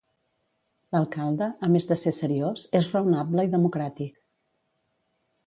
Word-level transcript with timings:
L'alcalde, 0.95 1.49
a 1.67 1.69
més 1.73 1.87
de 1.91 1.97
ser 2.05 2.13
seriós 2.21 2.65
és 2.81 2.89
raonable 2.95 3.47
i 3.49 3.53
democràtic. 3.59 4.19